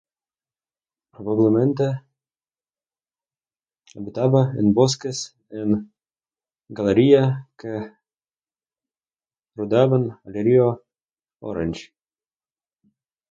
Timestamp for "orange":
11.41-11.93